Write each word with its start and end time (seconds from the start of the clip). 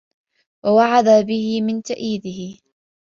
وَوَعَدَ 0.65 1.25
بِهِ 1.25 1.61
مِنْ 1.61 1.81
تَأْيِيدِهِ 1.83 2.59